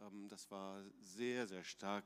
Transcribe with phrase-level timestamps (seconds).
[0.00, 2.04] Ähm, das war sehr, sehr stark,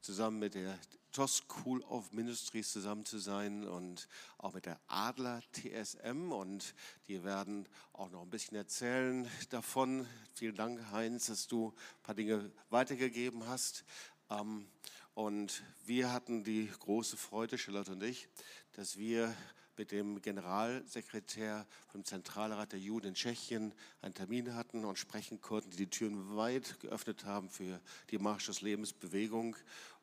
[0.00, 0.78] zusammen mit der
[1.12, 6.32] TOS School of Ministries zusammen zu sein und auch mit der Adler TSM.
[6.32, 6.74] Und
[7.08, 10.06] die werden auch noch ein bisschen erzählen davon.
[10.34, 13.84] Vielen Dank, Heinz, dass du ein paar Dinge weitergegeben hast.
[14.30, 14.66] Ähm,
[15.14, 18.28] und wir hatten die große Freude, Charlotte und ich,
[18.72, 19.34] dass wir
[19.76, 25.70] mit dem Generalsekretär vom Zentralrat der Juden in Tschechien einen Termin hatten und sprechen konnten,
[25.70, 29.56] die die Türen weit geöffnet haben für die Marsch des Lebens Bewegung.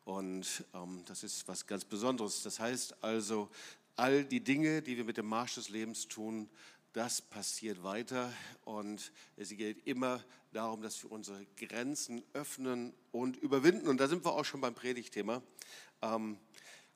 [0.05, 2.41] Und ähm, das ist was ganz Besonderes.
[2.43, 3.49] Das heißt also,
[3.95, 6.49] all die Dinge, die wir mit dem Marsch des Lebens tun,
[6.93, 8.33] das passiert weiter
[8.65, 13.87] und es geht immer darum, dass wir unsere Grenzen öffnen und überwinden.
[13.87, 15.43] Und da sind wir auch schon beim Predigtthema.
[16.01, 16.39] Ähm,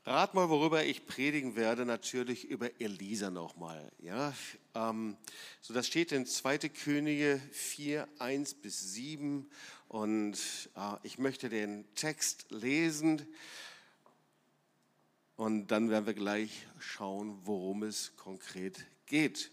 [0.06, 3.90] Rat mal, worüber ich predigen werde, natürlich über Elisa nochmal.
[4.00, 4.34] Ja,
[4.76, 5.16] ähm,
[5.62, 6.58] so das steht in 2.
[6.68, 9.50] Könige 4, 1 bis 7
[9.88, 10.38] und
[10.76, 13.26] äh, ich möchte den Text lesen
[15.38, 19.52] und dann werden wir gleich schauen, worum es konkret geht.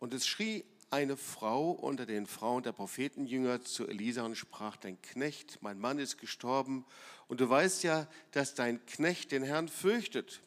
[0.00, 5.00] Und es schrie eine Frau unter den Frauen der Prophetenjünger zu Elisa und sprach, dein
[5.00, 6.84] Knecht, mein Mann ist gestorben
[7.28, 10.42] und du weißt ja, dass dein Knecht den Herrn fürchtet.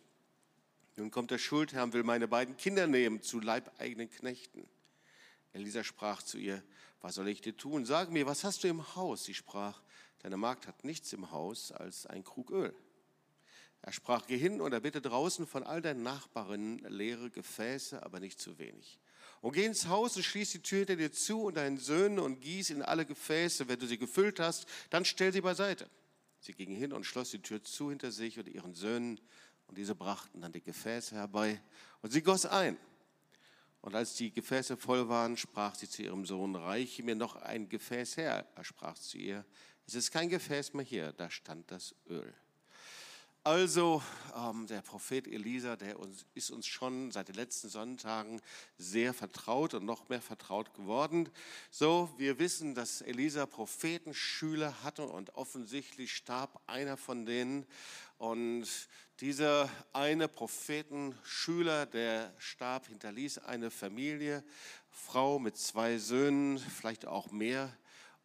[0.98, 4.68] Nun kommt der Schuldherr und will meine beiden Kinder nehmen zu leibeigenen Knechten.
[5.54, 6.62] Elisa sprach zu ihr,
[7.02, 7.86] was soll ich dir tun?
[7.86, 9.24] Sag mir, was hast du im Haus?
[9.24, 9.82] Sie sprach,
[10.20, 12.76] deine Magd hat nichts im Haus als ein Krug Öl.
[13.82, 18.40] Er sprach, geh hin und erbitte draußen von all deinen Nachbarinnen leere Gefäße, aber nicht
[18.40, 19.00] zu wenig.
[19.44, 22.40] Und geh ins Haus und schließ die Tür hinter dir zu und deinen Söhnen und
[22.40, 23.68] gieß in alle Gefäße.
[23.68, 25.90] Wenn du sie gefüllt hast, dann stell sie beiseite.
[26.40, 29.20] Sie ging hin und schloss die Tür zu hinter sich und ihren Söhnen.
[29.68, 31.62] Und diese brachten dann die Gefäße herbei
[32.02, 32.78] und sie goss ein.
[33.82, 37.68] Und als die Gefäße voll waren, sprach sie zu ihrem Sohn, reiche mir noch ein
[37.68, 38.48] Gefäß her.
[38.56, 39.44] Er sprach zu ihr,
[39.86, 42.34] es ist kein Gefäß mehr hier, da stand das Öl.
[43.46, 44.02] Also
[44.38, 48.42] ähm, der Prophet Elisa, der uns, ist uns schon seit den letzten Sonntagen
[48.78, 51.28] sehr vertraut und noch mehr vertraut geworden.
[51.70, 57.66] So, wir wissen, dass Elisa Prophetenschüler hatte und offensichtlich starb einer von denen.
[58.18, 58.66] Und
[59.20, 64.42] dieser eine Prophetenschüler, der starb, hinterließ eine Familie,
[64.90, 67.76] Frau mit zwei Söhnen, vielleicht auch mehr.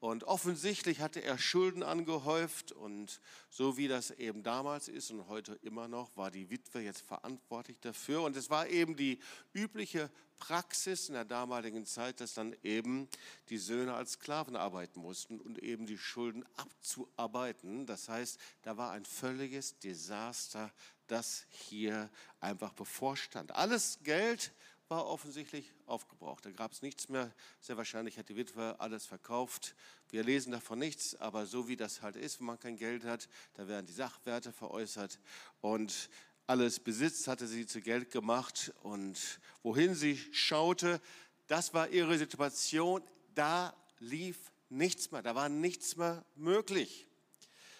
[0.00, 3.20] Und offensichtlich hatte er Schulden angehäuft und
[3.50, 7.80] so wie das eben damals ist und heute immer noch, war die Witwe jetzt verantwortlich
[7.80, 8.22] dafür.
[8.22, 9.18] Und es war eben die
[9.52, 10.08] übliche
[10.38, 13.08] Praxis in der damaligen Zeit, dass dann eben
[13.48, 17.84] die Söhne als Sklaven arbeiten mussten und eben die Schulden abzuarbeiten.
[17.86, 20.72] Das heißt, da war ein völliges Desaster,
[21.08, 22.08] das hier
[22.38, 23.52] einfach bevorstand.
[23.52, 24.52] Alles Geld
[24.88, 26.46] war offensichtlich aufgebraucht.
[26.46, 27.32] Da gab es nichts mehr.
[27.60, 29.74] Sehr wahrscheinlich hat die Witwe alles verkauft.
[30.10, 33.28] Wir lesen davon nichts, aber so wie das halt ist, wenn man kein Geld hat,
[33.54, 35.20] da werden die Sachwerte veräußert
[35.60, 36.08] und
[36.46, 39.18] alles Besitz hatte sie zu Geld gemacht und
[39.62, 41.00] wohin sie schaute,
[41.46, 43.02] das war ihre Situation.
[43.34, 47.06] Da lief nichts mehr, da war nichts mehr möglich.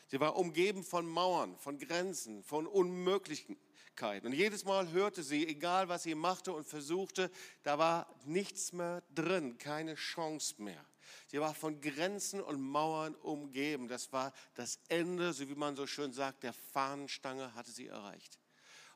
[0.08, 3.56] Sie war umgeben von Mauern, von Grenzen, von Unmöglichen.
[4.00, 7.30] Und jedes Mal hörte sie, egal was sie machte und versuchte,
[7.62, 10.84] da war nichts mehr drin, keine Chance mehr.
[11.26, 13.88] Sie war von Grenzen und Mauern umgeben.
[13.88, 18.38] Das war das Ende, so wie man so schön sagt, der Fahnenstange hatte sie erreicht.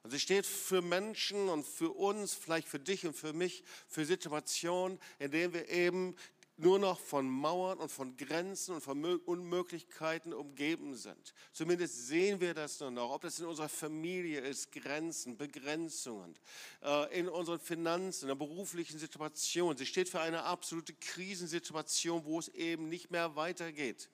[0.03, 4.05] Und sie steht für Menschen und für uns, vielleicht für dich und für mich, für
[4.05, 6.17] Situationen, in denen wir eben
[6.63, 11.35] nur noch von Mauern und von Grenzen und von Unmöglichkeiten umgeben sind.
[11.53, 16.39] Zumindest sehen wir das nur noch, ob das in unserer Familie ist, Grenzen, Begrenzungen,
[16.83, 19.77] äh, in unseren Finanzen, in der beruflichen Situation.
[19.77, 24.09] Sie steht für eine absolute Krisensituation, wo es eben nicht mehr weitergeht.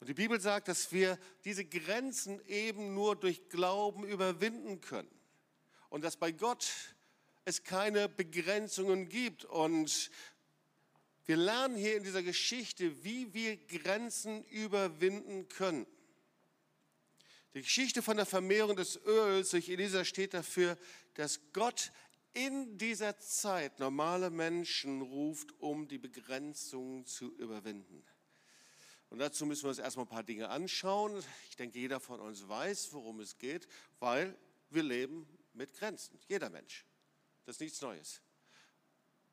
[0.00, 5.10] Und die Bibel sagt, dass wir diese Grenzen eben nur durch Glauben überwinden können.
[5.90, 6.68] Und dass bei Gott
[7.44, 9.44] es keine Begrenzungen gibt.
[9.44, 10.10] Und
[11.24, 15.86] wir lernen hier in dieser Geschichte, wie wir Grenzen überwinden können.
[17.54, 20.76] Die Geschichte von der Vermehrung des Öls durch Elisa steht dafür,
[21.14, 21.92] dass Gott
[22.32, 28.02] in dieser Zeit normale Menschen ruft, um die Begrenzungen zu überwinden.
[29.10, 31.22] Und dazu müssen wir uns erstmal ein paar Dinge anschauen.
[31.50, 33.68] Ich denke, jeder von uns weiß, worum es geht,
[34.00, 34.34] weil
[34.70, 36.18] wir leben mit Grenzen.
[36.28, 36.86] Jeder Mensch.
[37.44, 38.22] Das ist nichts Neues.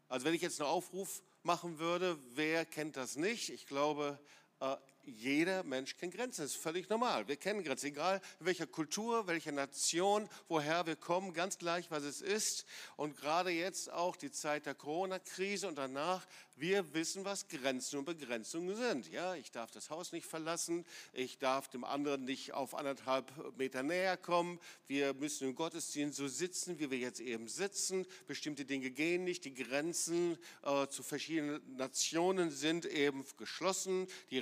[0.09, 2.15] Also wenn ich jetzt einen Aufruf machen würde.
[2.35, 3.49] Wer kennt das nicht?
[3.49, 4.19] Ich glaube,
[4.59, 6.41] äh, jeder Mensch kennt Grenzen.
[6.41, 7.27] Das ist völlig normal.
[7.27, 12.21] Wir kennen Grenzen, egal welcher Kultur, welcher Nation, woher wir kommen, ganz gleich, was es
[12.21, 12.65] ist.
[12.95, 16.25] Und gerade jetzt auch die Zeit der Corona-Krise und danach,
[16.59, 19.09] wir wissen, was Grenzen und Begrenzungen sind.
[19.09, 23.81] Ja, ich darf das Haus nicht verlassen, ich darf dem anderen nicht auf anderthalb Meter
[23.81, 24.59] näher kommen.
[24.85, 28.05] Wir müssen im Gottesdienst so sitzen, wie wir jetzt eben sitzen.
[28.27, 29.45] Bestimmte Dinge gehen nicht.
[29.45, 34.07] Die Grenzen äh, zu verschiedenen Nationen sind eben geschlossen.
[34.29, 34.39] Die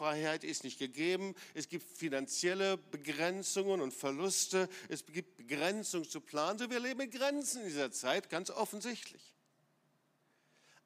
[0.00, 1.34] Reisefreiheit ist nicht gegeben.
[1.54, 4.68] Es gibt finanzielle Begrenzungen und Verluste.
[4.88, 6.58] Es gibt Begrenzungen zu planen.
[6.58, 9.34] So, wir leben in Grenzen in dieser Zeit, ganz offensichtlich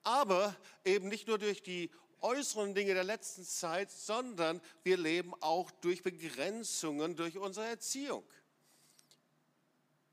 [0.04, 1.88] aber eben nicht nur durch die
[2.20, 8.24] äußeren Dinge der letzten Zeit, sondern wir leben auch durch Begrenzungen durch unsere Erziehung.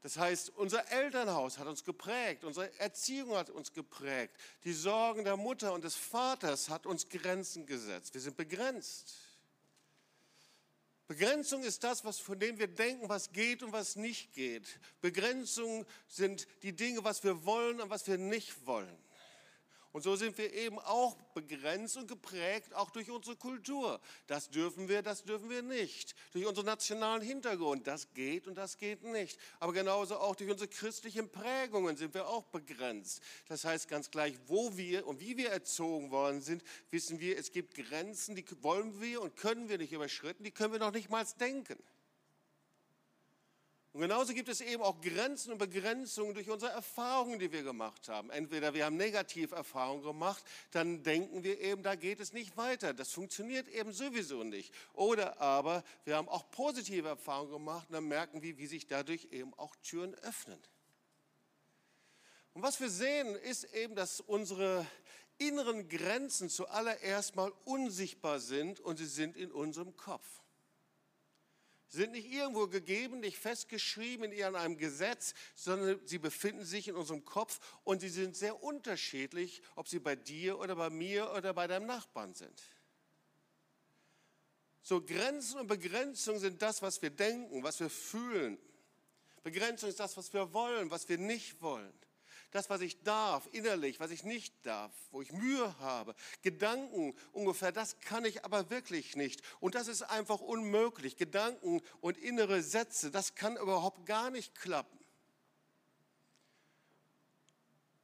[0.02, 5.36] Das heißt, unser Elternhaus hat uns geprägt, unsere Erziehung hat uns geprägt, die Sorgen der
[5.36, 8.14] Mutter und des Vaters hat uns Grenzen gesetzt.
[8.14, 9.14] Wir sind begrenzt.
[11.08, 14.80] Begrenzung ist das, was, von dem wir denken, was geht und was nicht geht.
[15.02, 18.96] Begrenzung sind die Dinge, was wir wollen und was wir nicht wollen.
[19.92, 24.00] Und so sind wir eben auch begrenzt und geprägt, auch durch unsere Kultur.
[24.28, 26.16] Das dürfen wir, das dürfen wir nicht.
[26.32, 29.40] Durch unseren nationalen Hintergrund, das geht und das geht nicht.
[29.60, 33.24] Aber genauso auch durch unsere christlichen Prägungen sind wir auch begrenzt.
[33.48, 37.52] Das heißt ganz gleich, wo wir und wie wir erzogen worden sind, wissen wir, es
[37.52, 41.10] gibt Grenzen, die wollen wir und können wir nicht überschritten, die können wir noch nicht
[41.10, 41.78] mal denken.
[44.00, 48.08] Und genauso gibt es eben auch Grenzen und Begrenzungen durch unsere Erfahrungen, die wir gemacht
[48.08, 48.30] haben.
[48.30, 50.42] Entweder wir haben Negativerfahrungen gemacht,
[50.72, 52.94] dann denken wir eben, da geht es nicht weiter.
[52.94, 54.74] Das funktioniert eben sowieso nicht.
[54.94, 59.28] Oder aber wir haben auch positive Erfahrungen gemacht und dann merken wir, wie sich dadurch
[59.32, 60.64] eben auch Türen öffnen.
[62.54, 64.88] Und was wir sehen, ist eben, dass unsere
[65.40, 70.39] inneren Grenzen zuallererst mal unsichtbar sind und sie sind in unserem Kopf
[71.90, 77.26] sind nicht irgendwo gegeben, nicht festgeschrieben in einem Gesetz, sondern sie befinden sich in unserem
[77.26, 81.68] Kopf und sie sind sehr unterschiedlich, ob sie bei dir oder bei mir oder bei
[81.68, 82.62] deinem Nachbarn sind.
[84.82, 88.58] So Grenzen und Begrenzungen sind das, was wir denken, was wir fühlen.
[89.44, 91.94] Begrenzung ist das, was wir wollen, was wir nicht wollen
[92.52, 97.72] das, was ich darf, innerlich, was ich nicht darf, wo ich Mühe habe, Gedanken ungefähr,
[97.72, 99.42] das kann ich aber wirklich nicht.
[99.60, 101.18] Und das ist einfach unmöglich.
[101.18, 104.98] Gedanken und innere Sätze, das kann überhaupt gar nicht klappen.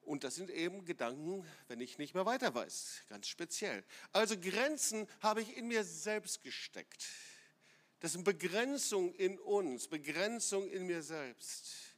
[0.01, 3.83] Und das sind eben Gedanken, wenn ich nicht mehr weiter weiß, ganz speziell.
[4.11, 7.07] Also Grenzen habe ich in mir selbst gesteckt.
[8.01, 11.95] Das sind Begrenzungen in uns, Begrenzungen in mir selbst.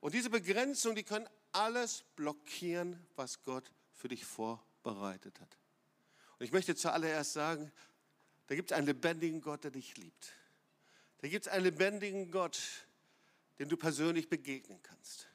[0.00, 5.56] Und diese Begrenzungen, die können alles blockieren, was Gott für dich vorbereitet hat.
[6.38, 7.70] Und ich möchte zuallererst sagen,
[8.46, 10.32] da gibt es einen lebendigen Gott, der dich liebt.
[11.18, 12.58] Da gibt es einen lebendigen Gott,
[13.58, 15.28] dem du persönlich begegnen kannst.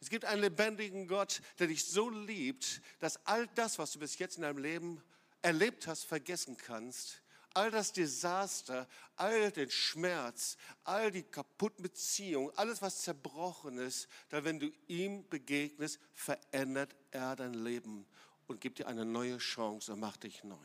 [0.00, 4.18] Es gibt einen lebendigen Gott, der dich so liebt, dass all das, was du bis
[4.18, 5.00] jetzt in deinem Leben
[5.42, 7.22] erlebt hast, vergessen kannst
[7.54, 14.44] all das Desaster, all den Schmerz, all die kaputten Beziehungen, alles, was zerbrochen ist, da
[14.44, 18.06] wenn du ihm begegnest, verändert er dein Leben
[18.46, 20.56] und gibt dir eine neue Chance und macht dich neu.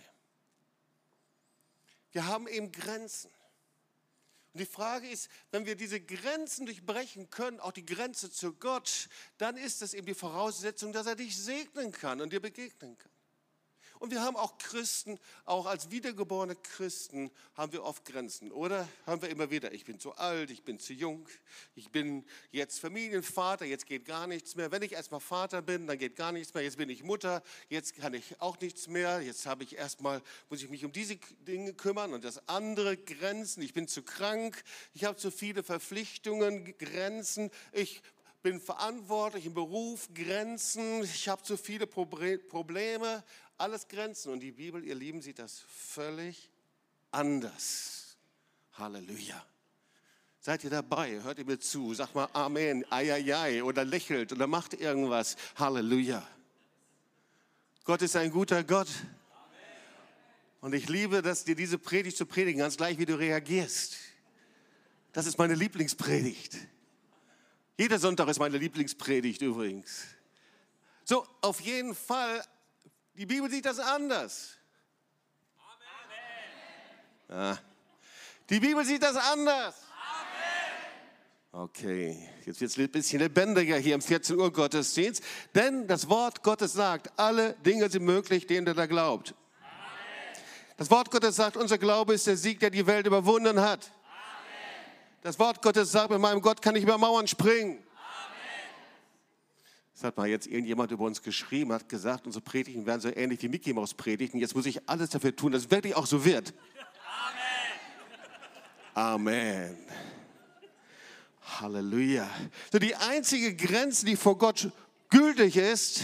[2.12, 3.32] Wir haben eben Grenzen.
[4.54, 9.08] Und die Frage ist, wenn wir diese Grenzen durchbrechen können, auch die Grenze zu Gott,
[9.38, 13.12] dann ist das eben die Voraussetzung, dass er dich segnen kann und dir begegnen kann.
[14.00, 18.88] Und wir haben auch Christen, auch als wiedergeborene Christen haben wir oft Grenzen, oder?
[19.06, 21.28] Haben wir immer wieder, ich bin zu alt, ich bin zu jung,
[21.76, 24.72] ich bin jetzt Familienvater, jetzt geht gar nichts mehr.
[24.72, 26.64] Wenn ich erstmal Vater bin, dann geht gar nichts mehr.
[26.64, 29.22] Jetzt bin ich Mutter, jetzt kann ich auch nichts mehr.
[29.22, 31.16] Jetzt habe ich erstmal, muss ich mich um diese
[31.48, 33.62] Dinge kümmern und das andere Grenzen.
[33.62, 34.64] Ich bin zu krank,
[34.94, 37.50] ich habe zu viele Verpflichtungen, Grenzen.
[37.72, 38.02] Ich
[38.44, 43.24] bin verantwortlich im Beruf, Grenzen, ich habe zu viele Probleme,
[43.58, 44.32] alles Grenzen.
[44.32, 46.52] Und die Bibel, ihr Lieben, sieht das völlig
[47.12, 48.18] anders.
[48.74, 49.44] Halleluja.
[50.40, 51.22] Seid ihr dabei?
[51.24, 51.94] Hört ihr mir zu?
[51.94, 55.36] Sag mal Amen, Eieiei oder lächelt oder macht irgendwas.
[55.56, 56.26] Halleluja.
[57.84, 58.90] Gott ist ein guter Gott.
[60.62, 63.98] Und ich liebe, dass dir diese Predigt zu predigen, ganz gleich wie du reagierst.
[65.14, 66.58] Das ist meine Lieblingspredigt.
[67.78, 70.04] Jeder Sonntag ist meine Lieblingspredigt übrigens.
[71.04, 72.44] So, auf jeden Fall
[73.18, 74.58] die Bibel sieht das anders.
[77.30, 77.42] Amen.
[77.42, 77.58] Ja.
[78.50, 79.76] Die Bibel sieht das anders.
[81.52, 81.70] Amen.
[81.70, 85.24] Okay, jetzt wird es ein bisschen lebendiger hier im 14 Uhr Gottesdienst,
[85.56, 89.34] denn das Wort Gottes sagt, alle Dinge sind möglich, denen der da glaubt.
[90.78, 93.92] Das Wort Gottes sagt, unser Glaube ist der Sieg, der die Welt überwunden hat.
[95.24, 97.84] Das Wort Gottes sagt, mit meinem Gott kann ich über Mauern springen.
[99.98, 103.42] Das hat mal jetzt irgendjemand über uns geschrieben, hat gesagt, unsere Predigten werden so ähnlich
[103.42, 104.38] wie Mickey Maus Predigten.
[104.38, 106.54] Jetzt muss ich alles dafür tun, dass es wirklich auch so wird.
[108.94, 109.72] Amen.
[109.74, 109.78] Amen.
[111.42, 112.30] Halleluja.
[112.72, 114.70] So die einzige Grenze, die vor Gott
[115.10, 116.04] gültig ist,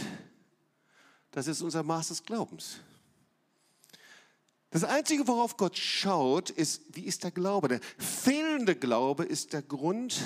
[1.30, 2.78] das ist unser Maß des Glaubens.
[4.72, 7.68] Das Einzige, worauf Gott schaut, ist, wie ist der Glaube?
[7.68, 10.20] Der fehlende Glaube ist der Grund,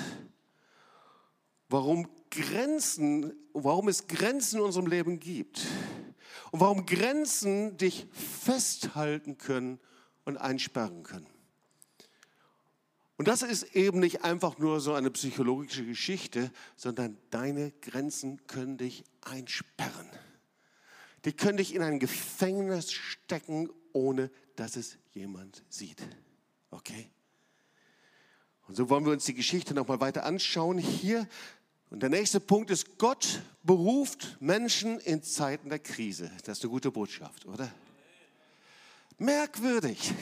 [1.68, 5.66] warum Grenzen, warum es Grenzen in unserem Leben gibt
[6.50, 9.78] und warum Grenzen dich festhalten können
[10.24, 11.26] und einsperren können.
[13.16, 18.78] Und das ist eben nicht einfach nur so eine psychologische Geschichte, sondern deine Grenzen können
[18.78, 20.08] dich einsperren.
[21.24, 26.00] Die können dich in ein Gefängnis stecken, ohne dass es jemand sieht.
[26.70, 27.10] Okay?
[28.68, 30.78] Und so wollen wir uns die Geschichte nochmal weiter anschauen.
[30.78, 31.26] Hier
[31.90, 36.30] und der nächste Punkt ist, Gott beruft Menschen in Zeiten der Krise.
[36.44, 37.72] Das ist eine gute Botschaft, oder?
[39.18, 40.12] Merkwürdig.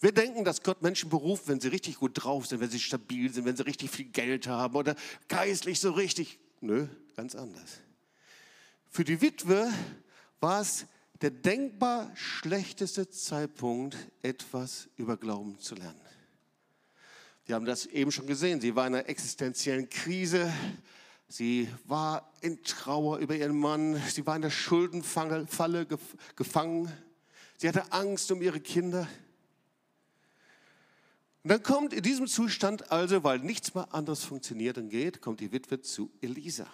[0.00, 3.32] Wir denken, dass Gott Menschen beruft, wenn sie richtig gut drauf sind, wenn sie stabil
[3.32, 4.96] sind, wenn sie richtig viel Geld haben oder
[5.28, 6.40] geistlich so richtig.
[6.60, 7.80] Nö, ganz anders.
[8.90, 9.72] Für die Witwe
[10.40, 10.86] war es
[11.20, 16.00] der denkbar schlechteste Zeitpunkt, etwas über Glauben zu lernen.
[17.52, 18.62] Wir haben das eben schon gesehen.
[18.62, 20.50] Sie war in einer existenziellen Krise.
[21.28, 24.00] Sie war in Trauer über ihren Mann.
[24.08, 25.86] Sie war in der Schuldenfalle
[26.34, 26.90] gefangen.
[27.58, 29.06] Sie hatte Angst um ihre Kinder.
[31.42, 35.40] Und dann kommt in diesem Zustand also, weil nichts mehr anderes funktioniert und geht, kommt
[35.40, 36.66] die Witwe zu Elisa.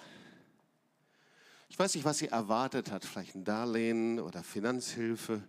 [1.69, 5.43] Ich weiß nicht, was sie erwartet hat, vielleicht ein Darlehen oder Finanzhilfe.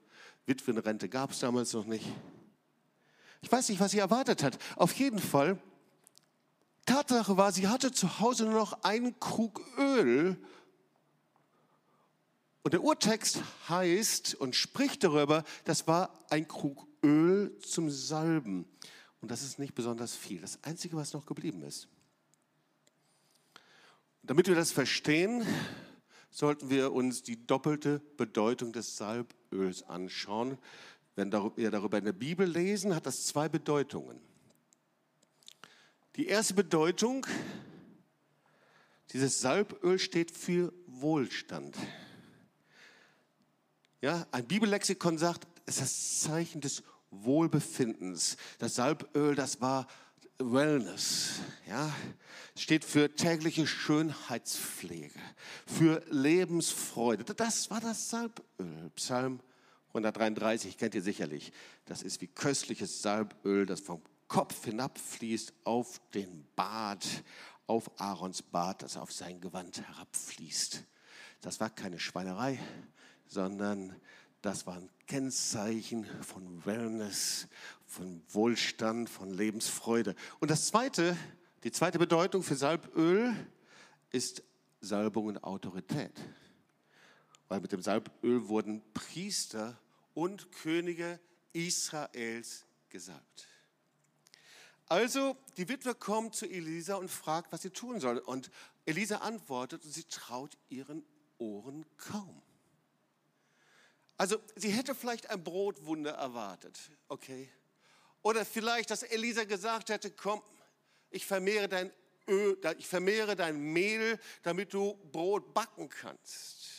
[0.48, 2.08] Witwenrente gab es damals noch nicht.
[3.42, 4.58] Ich weiß nicht, was sie erwartet hat.
[4.76, 5.58] Auf jeden Fall,
[6.86, 10.38] Tatsache war, sie hatte zu Hause nur noch einen Krug Öl.
[12.64, 18.66] Und der Urtext heißt und spricht darüber, das war ein Krug Öl zum Salben.
[19.22, 20.42] Und das ist nicht besonders viel.
[20.42, 21.88] Das Einzige, was noch geblieben ist.
[24.24, 25.46] Damit wir das verstehen,
[26.32, 30.58] sollten wir uns die doppelte Bedeutung des Salböls anschauen.
[31.20, 34.22] Wenn wir darüber in der Bibel lesen, hat das zwei Bedeutungen.
[36.16, 37.28] Die erste Bedeutung,
[39.12, 41.76] dieses Salböl steht für Wohlstand.
[44.00, 48.38] Ja, ein Bibellexikon sagt, es ist das Zeichen des Wohlbefindens.
[48.60, 49.88] Das Salböl, das war
[50.38, 51.42] Wellness.
[51.68, 51.94] Ja,
[52.56, 55.20] steht für tägliche Schönheitspflege,
[55.68, 57.26] für Lebensfreude.
[57.26, 58.90] Das war das Salböl.
[58.96, 59.42] Psalm
[59.90, 61.52] 133 kennt ihr sicherlich.
[61.86, 67.06] Das ist wie köstliches Salböl, das vom Kopf hinabfließt auf den Bart,
[67.66, 70.84] auf Aarons Bart, das auf sein Gewand herabfließt.
[71.42, 72.60] Das war keine Schweinerei,
[73.26, 73.96] sondern
[74.42, 77.48] das war ein Kennzeichen von Wellness,
[77.86, 80.16] von Wohlstand, von Lebensfreude.
[80.40, 81.18] Und das zweite,
[81.64, 83.34] die zweite Bedeutung für Salböl
[84.12, 84.44] ist
[84.82, 86.14] Salbung und Autorität
[87.50, 89.78] weil mit dem Salböl wurden Priester
[90.14, 91.20] und Könige
[91.52, 93.48] Israels gesalbt.
[94.86, 98.20] Also die Witwe kommt zu Elisa und fragt, was sie tun soll.
[98.20, 98.50] Und
[98.86, 101.04] Elisa antwortet und sie traut ihren
[101.38, 102.42] Ohren kaum.
[104.18, 106.78] Also sie hätte vielleicht ein Brotwunder erwartet,
[107.08, 107.50] okay?
[108.22, 110.42] Oder vielleicht, dass Elisa gesagt hätte, komm,
[111.10, 111.92] ich vermehre dein
[112.28, 116.79] Öl, ich vermehre dein Mehl, damit du Brot backen kannst.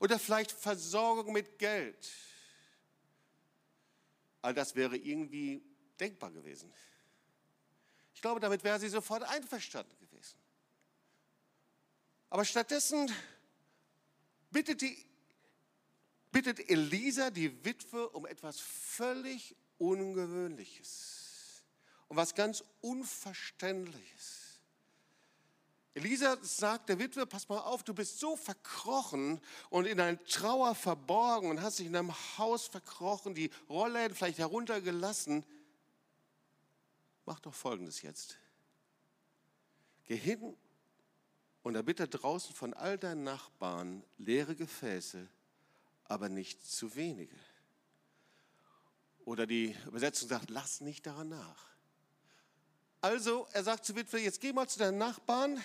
[0.00, 2.10] Oder vielleicht Versorgung mit Geld.
[4.42, 5.62] All das wäre irgendwie
[5.98, 6.72] denkbar gewesen.
[8.14, 10.38] Ich glaube, damit wäre sie sofort einverstanden gewesen.
[12.30, 13.12] Aber stattdessen
[14.50, 15.06] bittet, die,
[16.30, 21.62] bittet Elisa die Witwe um etwas völlig Ungewöhnliches,
[22.08, 24.47] um was ganz Unverständliches.
[25.98, 30.76] Elisa sagt der Witwe, pass mal auf, du bist so verkrochen und in deiner Trauer
[30.76, 35.44] verborgen und hast dich in deinem Haus verkrochen, die Rollläden vielleicht heruntergelassen.
[37.26, 38.38] Mach doch Folgendes jetzt.
[40.04, 40.56] Geh hin
[41.64, 45.28] und erbitte draußen von all deinen Nachbarn leere Gefäße,
[46.04, 47.36] aber nicht zu wenige.
[49.24, 51.66] Oder die Übersetzung sagt, lass nicht daran nach.
[53.00, 55.62] Also, er sagt zu Witwe, jetzt geh mal zu deinen Nachbarn,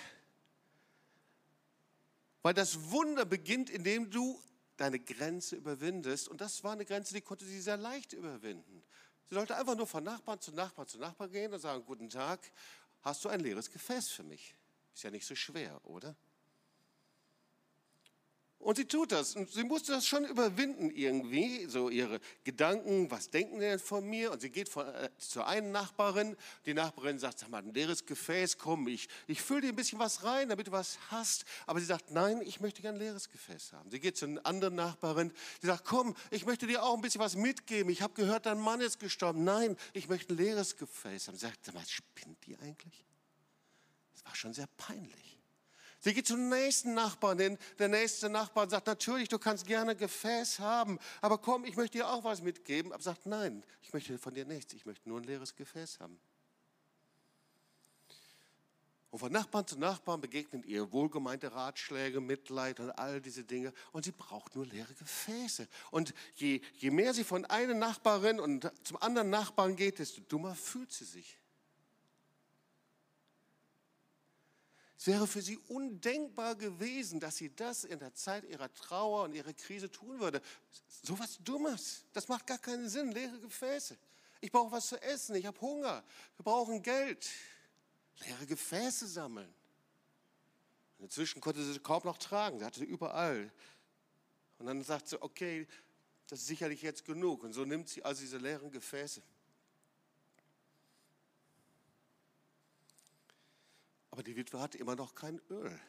[2.44, 4.40] weil das Wunder beginnt, indem du
[4.78, 6.28] deine Grenze überwindest.
[6.28, 8.84] Und das war eine Grenze, die konnte sie sehr leicht überwinden.
[9.30, 12.40] Sie sollte einfach nur von Nachbarn zu Nachbarn zu Nachbarn gehen und sagen, guten Tag,
[13.02, 14.56] hast du ein leeres Gefäß für mich?
[14.94, 16.16] Ist ja nicht so schwer, oder?
[18.64, 19.36] Und sie tut das.
[19.36, 24.06] Und sie musste das schon überwinden irgendwie, so ihre Gedanken, was denken die denn von
[24.06, 24.32] mir?
[24.32, 26.38] Und sie geht von, äh, zur einen Nachbarin.
[26.66, 30.00] Die Nachbarin sagt, sag mal, ein leeres Gefäß, komm, ich, ich fülle dir ein bisschen
[30.00, 31.44] was rein, damit du was hast.
[31.68, 33.92] Aber sie sagt, nein, ich möchte gerne ein leeres Gefäß haben.
[33.92, 35.34] Sie geht zu einer anderen Nachbarin.
[35.60, 37.92] Sie sagt, komm, ich möchte dir auch ein bisschen was mitgeben.
[37.92, 39.44] Ich habe gehört, dein Mann ist gestorben.
[39.44, 41.36] Nein, ich möchte ein leeres Gefäß haben.
[41.36, 43.06] Sie sagt, sag mal, spinnt die eigentlich?
[44.14, 45.33] Das war schon sehr peinlich.
[46.04, 47.58] Sie geht zum nächsten Nachbarn hin.
[47.80, 52.10] Der nächste Nachbar sagt, natürlich, du kannst gerne Gefäß haben, aber komm, ich möchte dir
[52.10, 52.92] auch was mitgeben.
[52.92, 56.20] Aber sagt, nein, ich möchte von dir nichts, ich möchte nur ein leeres Gefäß haben.
[59.12, 63.72] Und von Nachbarn zu Nachbarn begegnen ihr wohlgemeinte Ratschläge, Mitleid und all diese Dinge.
[63.94, 65.70] Und sie braucht nur leere Gefäße.
[65.90, 70.54] Und je, je mehr sie von einer Nachbarin und zum anderen Nachbarn geht, desto dummer
[70.54, 71.38] fühlt sie sich.
[75.04, 79.36] Es wäre für sie undenkbar gewesen, dass sie das in der Zeit ihrer Trauer und
[79.36, 80.42] ihrer Krise tun würde.
[81.04, 82.06] So was Dummes.
[82.14, 83.12] Das macht gar keinen Sinn.
[83.12, 83.98] Leere Gefäße.
[84.40, 85.36] Ich brauche was zu essen.
[85.36, 86.06] Ich habe Hunger.
[86.38, 87.30] Wir brauchen Geld.
[88.26, 89.54] Leere Gefäße sammeln.
[91.00, 92.60] Und inzwischen konnte sie kaum noch tragen.
[92.60, 93.52] Sie hatte sie überall.
[94.58, 95.68] Und dann sagt sie, okay,
[96.30, 97.44] das ist sicherlich jetzt genug.
[97.44, 99.22] Und so nimmt sie also diese leeren Gefäße.
[104.14, 105.80] Aber die Witwe hat immer noch kein Öl.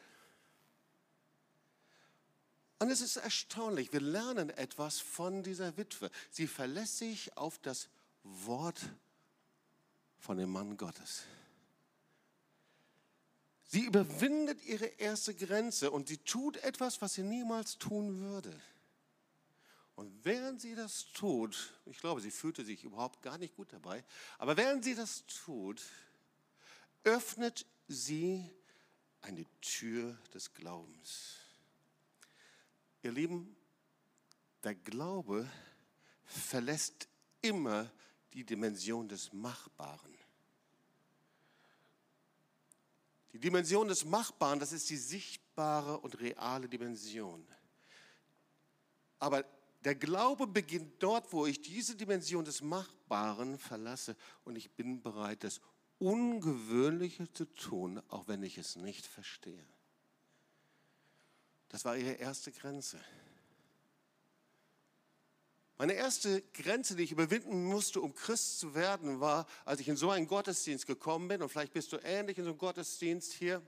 [2.79, 6.09] Und es ist erstaunlich, wir lernen etwas von dieser Witwe.
[6.31, 7.87] Sie verlässt sich auf das
[8.23, 8.81] Wort
[10.17, 11.25] von dem Mann Gottes.
[13.65, 18.59] Sie überwindet ihre erste Grenze und sie tut etwas, was sie niemals tun würde.
[19.95, 24.03] Und während sie das tut, ich glaube, sie fühlte sich überhaupt gar nicht gut dabei,
[24.39, 25.83] aber während sie das tut,
[27.03, 28.49] öffnet sie
[29.21, 31.37] eine Tür des Glaubens.
[33.03, 33.55] Ihr Lieben,
[34.63, 35.49] der Glaube
[36.25, 37.07] verlässt
[37.41, 37.91] immer
[38.33, 40.15] die Dimension des Machbaren.
[43.33, 47.45] Die Dimension des Machbaren, das ist die sichtbare und reale Dimension.
[49.19, 49.43] Aber
[49.83, 55.43] der Glaube beginnt dort, wo ich diese Dimension des Machbaren verlasse und ich bin bereit,
[55.43, 55.61] das
[55.99, 59.65] Ungewöhnliche zu tun, auch wenn ich es nicht verstehe.
[61.69, 62.99] Das war ihre erste Grenze.
[65.77, 69.97] Meine erste Grenze, die ich überwinden musste, um Christ zu werden, war, als ich in
[69.97, 73.61] so einen Gottesdienst gekommen bin, und vielleicht bist du ähnlich in so einem Gottesdienst hier,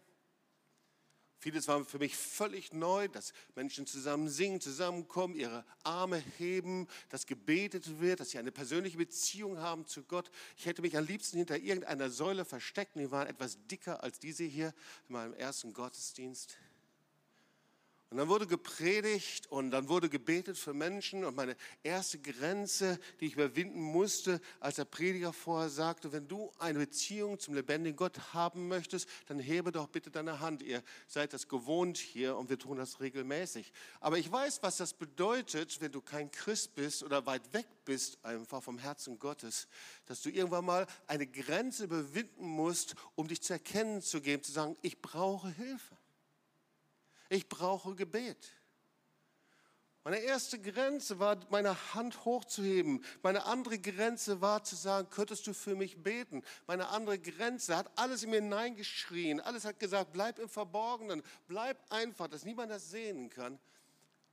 [1.39, 7.27] Vieles war für mich völlig neu, dass Menschen zusammen singen, zusammenkommen, ihre Arme heben, dass
[7.27, 10.31] gebetet wird, dass sie eine persönliche Beziehung haben zu Gott.
[10.57, 12.95] Ich hätte mich am liebsten hinter irgendeiner Säule versteckt.
[12.95, 14.73] Die waren etwas dicker als diese hier
[15.07, 16.57] in meinem ersten Gottesdienst.
[18.09, 21.25] Und dann wurde gepredigt und dann wurde gebetet für Menschen.
[21.25, 26.49] Und meine erste Grenze, die ich überwinden musste, als der Prediger vorher sagte, wenn du
[26.57, 30.63] eine Beziehung zum lebendigen Gott haben möchtest, dann hebe doch bitte deine Hand.
[30.63, 33.73] Ihr seid das gewohnt hier und wir tun das regelmäßig.
[33.99, 38.23] Aber ich weiß, was das bedeutet, wenn du kein Christ bist oder weit weg bist,
[38.23, 39.67] einfach vom Herzen Gottes,
[40.05, 44.53] dass du irgendwann mal eine Grenze überwinden musst, um dich zu erkennen zu geben, zu
[44.53, 45.97] sagen, ich brauche Hilfe.
[47.29, 48.37] Ich brauche Gebet.
[50.03, 53.03] Meine erste Grenze war, meine Hand hochzuheben.
[53.23, 56.43] Meine andere Grenze war zu sagen, könntest du für mich beten?
[56.65, 59.41] Meine andere Grenze hat alles in mir hineingeschrien.
[59.41, 61.21] Alles hat gesagt, bleib im Verborgenen.
[61.49, 63.59] Bleib einfach, dass niemand das sehen kann.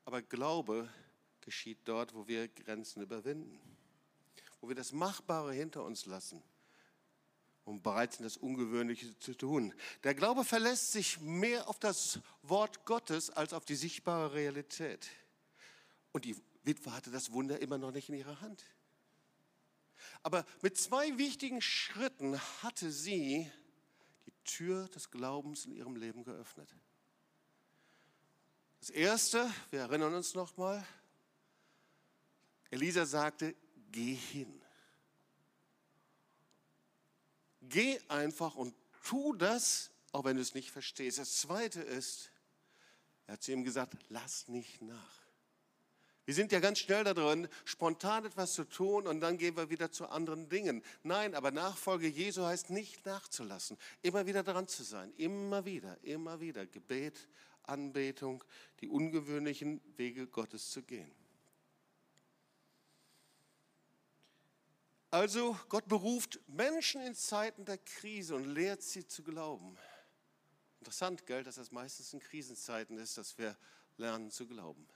[0.05, 0.89] Aber Glaube
[1.41, 3.59] geschieht dort, wo wir Grenzen überwinden.
[4.61, 6.41] Wo wir das Machbare hinter uns lassen
[7.65, 9.75] und bereit sind, das Ungewöhnliche zu tun.
[10.03, 15.09] Der Glaube verlässt sich mehr auf das Wort Gottes als auf die sichtbare Realität.
[16.13, 18.63] Und die Witwe hatte das Wunder immer noch nicht in ihrer Hand.
[20.23, 23.51] Aber mit zwei wichtigen Schritten hatte sie
[24.27, 26.75] die Tür des Glaubens in ihrem Leben geöffnet.
[28.81, 30.87] Das erste, wir erinnern uns nochmal,
[32.71, 33.55] Elisa sagte,
[33.91, 34.64] geh hin.
[37.69, 41.19] Geh einfach und tu das, auch wenn du es nicht verstehst.
[41.19, 42.31] Das Zweite ist,
[43.27, 45.25] er hat zu ihm gesagt, lass nicht nach.
[46.27, 49.69] Wir sind ja ganz schnell da drin, spontan etwas zu tun und dann gehen wir
[49.69, 50.83] wieder zu anderen Dingen.
[51.03, 56.41] Nein, aber Nachfolge Jesu heißt nicht nachzulassen, immer wieder dran zu sein, immer wieder, immer
[56.41, 57.29] wieder Gebet,
[57.65, 58.43] Anbetung,
[58.81, 61.11] die ungewöhnlichen Wege Gottes zu gehen.
[65.15, 69.79] Also Gott beruft Menschen in Zeiten der Krise und lehrt sie zu glauben.
[70.81, 73.57] Interessant, gell, dass das meistens in Krisenzeiten ist, dass wir
[73.97, 74.89] lernen zu glauben.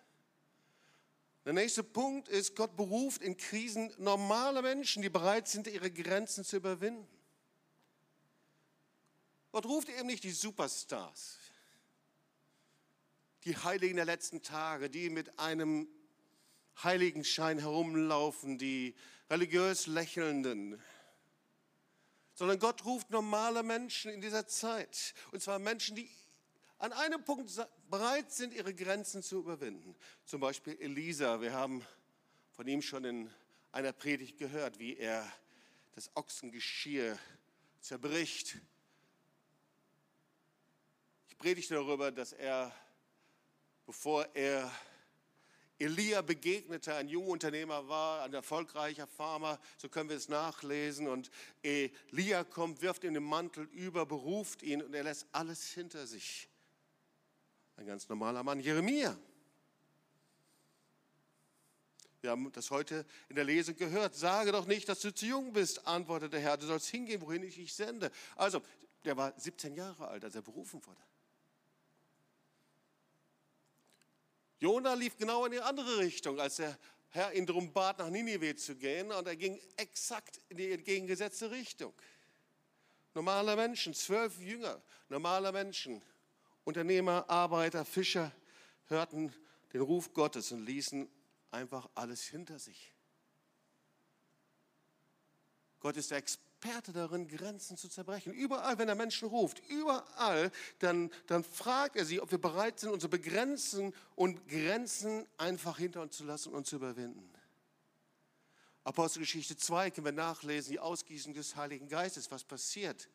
[1.45, 6.43] Der nächste Punkt ist, Gott beruft in Krisen normale Menschen, die bereit sind, ihre Grenzen
[6.43, 7.07] zu überwinden.
[9.53, 11.39] Gott ruft eben nicht die Superstars,
[13.45, 15.87] die Heiligen der letzten Tage, die mit einem
[16.83, 18.97] Heiligenschein herumlaufen, die
[19.31, 20.83] religiös Lächelnden,
[22.35, 25.15] sondern Gott ruft normale Menschen in dieser Zeit.
[25.33, 26.09] Und zwar Menschen, die
[26.79, 27.51] an einem Punkt
[27.91, 29.97] bereit sind, ihre Grenzen zu überwinden.
[30.25, 31.41] Zum Beispiel Elisa.
[31.41, 31.85] Wir haben
[32.53, 33.31] von ihm schon in
[33.73, 35.31] einer Predigt gehört, wie er
[35.95, 37.19] das Ochsengeschirr
[37.81, 38.57] zerbricht.
[41.29, 42.73] Ich predigte darüber, dass er,
[43.85, 44.73] bevor er
[45.79, 51.07] Elia begegnete, ein junger Unternehmer war, ein erfolgreicher Farmer, so können wir es nachlesen.
[51.07, 51.31] Und
[51.63, 56.49] Elia kommt, wirft ihm den Mantel über, beruft ihn und er lässt alles hinter sich.
[57.77, 59.17] Ein ganz normaler Mann, Jeremia.
[62.21, 64.17] Wir haben das heute in der Lesung gehört.
[64.17, 66.57] Sage doch nicht, dass du zu jung bist, antwortete der Herr.
[66.57, 68.11] Du sollst hingehen, wohin ich dich sende.
[68.35, 68.61] Also,
[69.05, 71.01] der war 17 Jahre alt, als er berufen wurde.
[74.61, 76.79] Jona lief genau in die andere Richtung, als der
[77.11, 79.13] Herr ihn darum bat, nach Ninive zu gehen.
[79.13, 81.93] Und er ging exakt in die entgegengesetzte Richtung.
[83.15, 86.03] Normale Menschen, zwölf Jünger, normale Menschen,
[86.65, 88.33] Unternehmer, Arbeiter, Fischer
[88.87, 89.35] hörten
[89.73, 91.09] den Ruf Gottes und ließen
[91.51, 92.93] einfach alles hinter sich.
[95.81, 96.48] Gott ist der Experte
[96.93, 98.33] darin, Grenzen zu zerbrechen.
[98.33, 102.91] Überall, wenn er Menschen ruft, überall, dann, dann fragt er sie, ob wir bereit sind,
[102.91, 107.33] unsere Begrenzen und Grenzen einfach hinter uns zu lassen und zu überwinden.
[108.85, 113.09] Apostelgeschichte 2 können wir nachlesen, die Ausgießung des Heiligen Geistes, was passiert.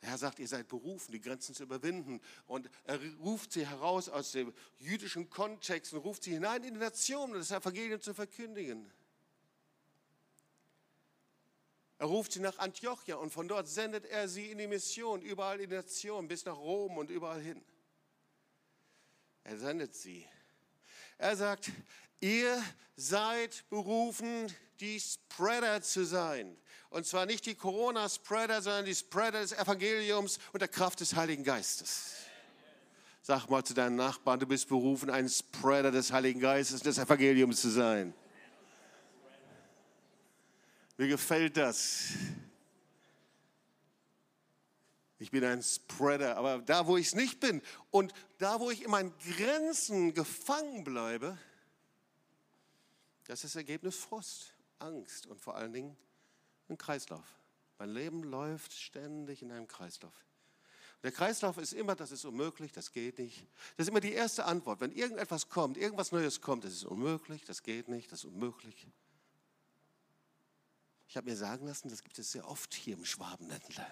[0.00, 2.20] Der Herr sagt, ihr seid berufen, die Grenzen zu überwinden.
[2.46, 6.80] Und er ruft sie heraus aus dem jüdischen Kontext und ruft sie hinein in die
[6.80, 8.90] Nation, das Evangelium zu verkündigen.
[12.02, 15.60] Er ruft sie nach Antiochia und von dort sendet er sie in die Mission, überall
[15.60, 17.62] in die Nation, bis nach Rom und überall hin.
[19.44, 20.26] Er sendet sie.
[21.16, 21.70] Er sagt,
[22.18, 22.60] ihr
[22.96, 26.56] seid berufen, die Spreader zu sein.
[26.90, 31.44] Und zwar nicht die Corona-Spreader, sondern die Spreader des Evangeliums und der Kraft des Heiligen
[31.44, 32.14] Geistes.
[33.22, 37.60] Sag mal zu deinen Nachbarn, du bist berufen, ein Spreader des Heiligen Geistes, des Evangeliums
[37.60, 38.12] zu sein.
[40.96, 42.10] Mir gefällt das.
[45.18, 48.82] Ich bin ein Spreader, aber da, wo ich es nicht bin und da, wo ich
[48.82, 51.38] in meinen Grenzen gefangen bleibe,
[53.26, 55.96] das ist das Ergebnis Frust, Angst und vor allen Dingen
[56.68, 57.24] ein Kreislauf.
[57.78, 60.12] Mein Leben läuft ständig in einem Kreislauf.
[61.02, 63.46] Der Kreislauf ist immer, das ist unmöglich, das geht nicht.
[63.76, 64.80] Das ist immer die erste Antwort.
[64.80, 68.86] Wenn irgendetwas kommt, irgendwas Neues kommt, das ist unmöglich, das geht nicht, das ist unmöglich.
[71.12, 73.86] Ich habe mir sagen lassen, das gibt es sehr oft hier im Schwabenländler.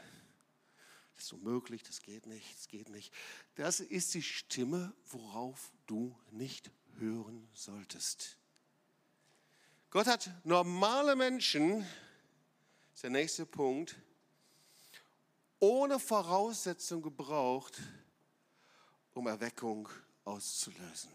[1.15, 3.13] Das ist unmöglich, das geht nicht, das geht nicht.
[3.57, 8.39] Das ist die Stimme, worauf du nicht hören solltest.
[9.91, 11.87] Gott hat normale Menschen
[12.95, 13.97] ist der nächste Punkt,
[15.59, 17.83] ohne Voraussetzung gebraucht,
[19.13, 19.91] um Erweckung
[20.25, 21.11] auszulösen.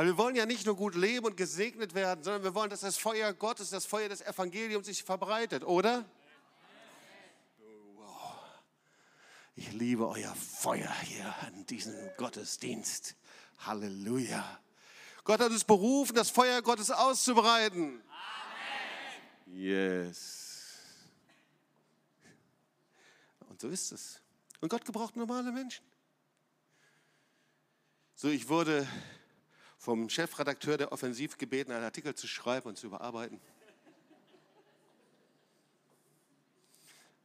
[0.00, 2.80] Weil wir wollen ja nicht nur gut leben und gesegnet werden, sondern wir wollen, dass
[2.80, 6.06] das Feuer Gottes, das Feuer des Evangeliums sich verbreitet, oder?
[7.96, 8.34] Wow.
[9.56, 13.14] Ich liebe euer Feuer hier an diesem Gottesdienst.
[13.58, 14.42] Halleluja.
[15.22, 18.02] Gott hat uns berufen, das Feuer Gottes auszubreiten.
[19.48, 19.60] Amen.
[19.60, 20.62] Yes.
[23.58, 24.18] So ist es.
[24.62, 25.84] Und Gott gebraucht normale Menschen.
[28.14, 28.88] So, ich wurde
[29.80, 33.40] vom Chefredakteur der Offensiv gebeten, einen Artikel zu schreiben und zu überarbeiten.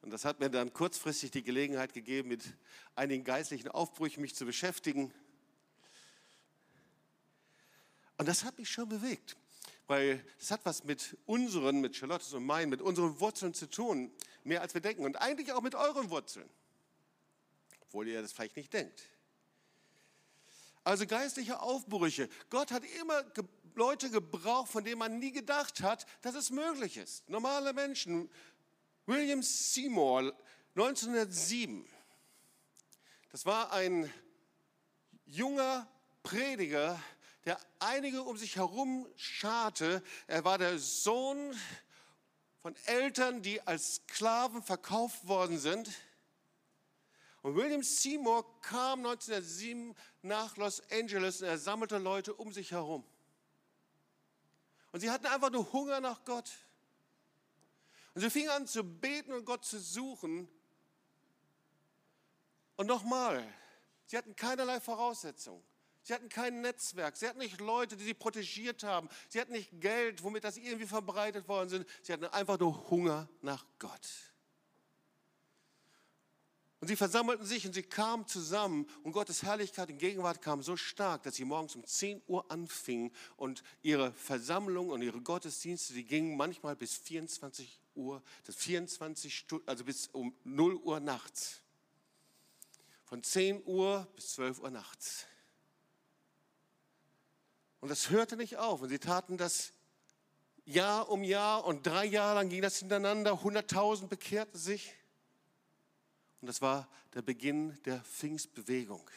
[0.02, 2.46] Und das hat mir dann kurzfristig die Gelegenheit gegeben, mit
[2.96, 5.13] einigen geistlichen Aufbrüchen mich zu beschäftigen.
[8.18, 9.36] Und das hat mich schon bewegt,
[9.88, 14.13] weil es hat was mit unseren, mit Charlottes und meinen, mit unseren Wurzeln zu tun
[14.46, 16.50] mehr als wir denken und eigentlich auch mit euren Wurzeln,
[17.82, 19.10] obwohl ihr das vielleicht nicht denkt.
[20.86, 22.30] Also geistliche Aufbrüche.
[22.52, 23.24] Gott hat immer
[23.74, 27.28] Leute gebraucht, von denen man nie gedacht hat, dass es möglich ist.
[27.28, 28.30] Normale Menschen.
[29.08, 30.34] William Seymour,
[30.76, 31.88] 1907.
[33.32, 34.13] Das war ein
[35.26, 35.88] junger
[36.21, 37.02] Prediger,
[37.45, 40.04] der einige um sich herum scharte.
[40.28, 41.54] Er war der Sohn
[42.62, 45.89] von Eltern, die als Sklaven verkauft worden sind.
[47.46, 53.06] Und William Seymour kam 1907 nach Los Angeles und er sammelte Leute um sich herum.
[54.92, 56.50] Und sie hatten einfach nur Hunger nach Gott.
[58.16, 60.48] Und sie fingen an zu beten und Gott zu suchen.
[62.78, 63.48] Und nochmal,
[64.08, 65.64] sie hatten keinerlei Voraussetzungen.
[66.02, 67.16] Sie hatten kein Netzwerk.
[67.16, 69.08] Sie hatten nicht Leute, die sie protegiert haben.
[69.30, 71.88] Sie hatten nicht Geld, womit das irgendwie verbreitet worden sind.
[72.02, 74.35] Sie hatten einfach nur Hunger nach Gott.
[76.86, 80.78] Und sie versammelten sich und sie kamen zusammen und Gottes Herrlichkeit und Gegenwart kam so
[80.78, 86.04] stark, dass sie morgens um 10 Uhr anfingen und ihre Versammlung und ihre Gottesdienste, die
[86.04, 91.62] gingen manchmal bis 24 Uhr, das 24 Stunden, also bis um 0 Uhr nachts.
[93.06, 95.26] Von 10 Uhr bis 12 Uhr nachts.
[97.80, 98.84] Und das hörte nicht auf.
[98.84, 99.74] Und sie taten das
[100.65, 103.32] Jahr um Jahr und drei Jahre lang ging das hintereinander.
[103.32, 104.93] 100.000 bekehrten sich.
[106.46, 109.10] Und das war der Beginn der Pfingstbewegung.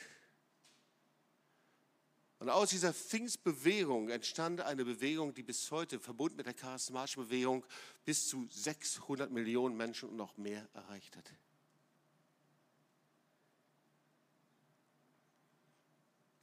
[2.38, 7.66] Und aus dieser Pfingstbewegung entstand eine Bewegung, die bis heute, verbunden mit der charismatischen Bewegung,
[8.06, 11.30] bis zu 600 Millionen Menschen und noch mehr erreicht hat.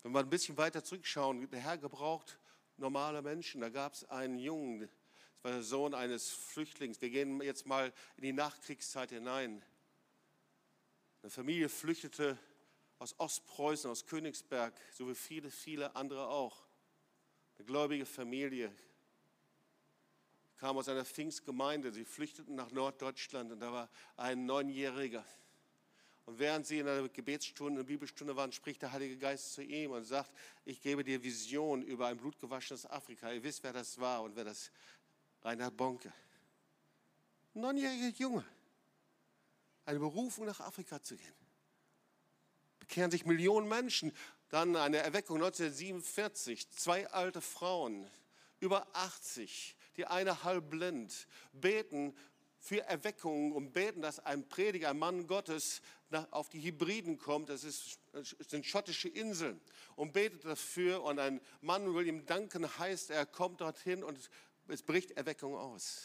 [0.03, 2.37] Wenn wir ein bisschen weiter zurückschauen, der Herr gebraucht
[2.77, 3.61] normale Menschen.
[3.61, 4.89] Da gab es einen Jungen, das
[5.41, 7.01] war der Sohn eines Flüchtlings.
[7.01, 9.63] Wir gehen jetzt mal in die Nachkriegszeit hinein.
[11.25, 12.37] Eine Familie flüchtete
[12.99, 16.63] aus Ostpreußen, aus Königsberg, so wie viele, viele andere auch.
[17.57, 18.71] Eine gläubige Familie
[20.57, 21.91] kam aus einer Pfingstgemeinde.
[21.91, 25.25] Sie flüchteten nach Norddeutschland und da war ein Neunjähriger.
[26.27, 29.63] Und während sie in einer Gebetsstunde, in einer Bibelstunde waren, spricht der Heilige Geist zu
[29.63, 30.31] ihm und sagt,
[30.63, 33.31] ich gebe dir Vision über ein blutgewaschenes Afrika.
[33.31, 34.69] Ihr wisst, wer das war und wer das,
[35.41, 36.13] Reinhard Bonke.
[37.55, 38.45] Neunjähriger Junge.
[39.85, 41.33] Eine Berufung nach Afrika zu gehen.
[42.79, 44.11] Bekehren sich Millionen Menschen.
[44.49, 46.69] Dann eine Erweckung 1947.
[46.71, 48.09] Zwei alte Frauen,
[48.59, 52.15] über 80, die eine halb blind, beten
[52.59, 55.81] für Erweckungen und beten, dass ein Prediger, ein Mann Gottes
[56.31, 57.49] auf die Hybriden kommt.
[57.49, 59.61] Das, ist, das sind schottische Inseln.
[59.95, 61.03] Und betet dafür.
[61.03, 64.29] Und ein Mann, William Duncan heißt, er kommt dorthin und
[64.67, 66.01] es bricht Erweckung aus.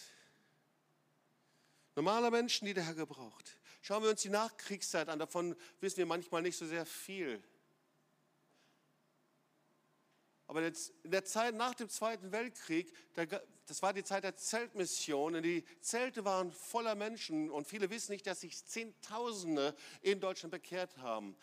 [1.97, 3.60] Normale Menschen, die der Herr gebraucht.
[3.81, 5.19] Schauen wir uns die Nachkriegszeit an.
[5.19, 7.43] Davon wissen wir manchmal nicht so sehr viel.
[10.47, 12.93] Aber in der Zeit nach dem Zweiten Weltkrieg,
[13.67, 18.11] das war die Zeit der Zeltmission, und die Zelte waren voller Menschen und viele wissen
[18.11, 21.37] nicht, dass sich Zehntausende in Deutschland bekehrt haben.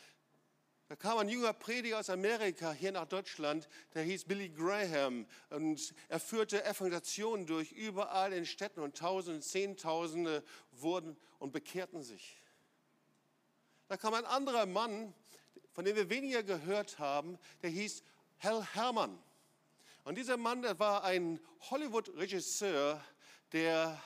[0.89, 5.93] Da kam ein junger Prediger aus Amerika hier nach Deutschland, der hieß Billy Graham und
[6.07, 12.41] er führte Evangelisationen durch überall in Städten und Tausende, Zehntausende wurden und bekehrten sich.
[13.89, 15.13] Da kam ein anderer Mann,
[15.73, 18.01] von dem wir weniger gehört haben, der hieß
[18.39, 19.21] Hal Hermann.
[20.05, 23.03] Und dieser Mann, der war ein Hollywood-Regisseur,
[23.51, 24.01] der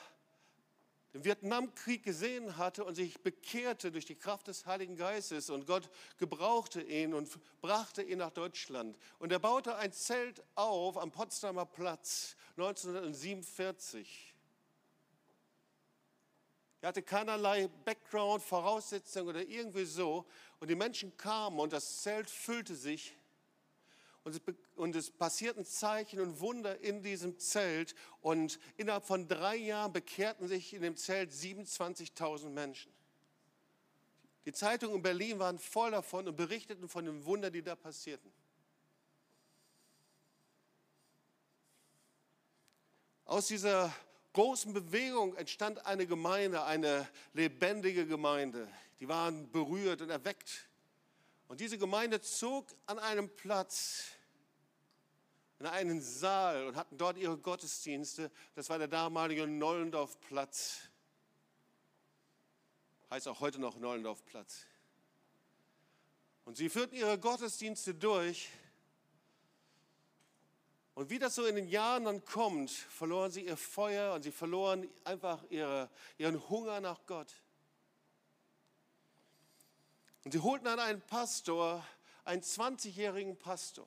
[1.12, 5.90] den Vietnamkrieg gesehen hatte und sich bekehrte durch die Kraft des Heiligen Geistes und Gott
[6.16, 7.28] gebrauchte ihn und
[7.60, 8.96] brachte ihn nach Deutschland.
[9.18, 14.34] Und er baute ein Zelt auf am Potsdamer Platz 1947.
[16.80, 20.26] Er hatte keinerlei Background, Voraussetzungen oder irgendwie so.
[20.60, 23.16] Und die Menschen kamen und das Zelt füllte sich
[24.24, 24.40] und es,
[24.76, 27.94] und es passierten Zeichen und Wunder in diesem Zelt.
[28.20, 32.92] Und innerhalb von drei Jahren bekehrten sich in dem Zelt 27.000 Menschen.
[34.44, 38.32] Die Zeitungen in Berlin waren voll davon und berichteten von den Wundern, die da passierten.
[43.24, 43.94] Aus dieser
[44.32, 48.68] großen Bewegung entstand eine Gemeinde, eine lebendige Gemeinde.
[49.00, 50.68] Die waren berührt und erweckt
[51.52, 54.04] und diese Gemeinde zog an einem Platz,
[55.58, 58.30] in einen Saal und hatten dort ihre Gottesdienste.
[58.54, 60.80] Das war der damalige Nollendorfplatz.
[63.10, 64.64] Heißt auch heute noch Nollendorfplatz.
[66.46, 68.48] Und sie führten ihre Gottesdienste durch.
[70.94, 74.32] Und wie das so in den Jahren dann kommt, verloren sie ihr Feuer und sie
[74.32, 77.41] verloren einfach ihre, ihren Hunger nach Gott.
[80.24, 81.84] Und sie holten dann einen Pastor
[82.24, 83.86] einen 20-jährigen Pastor.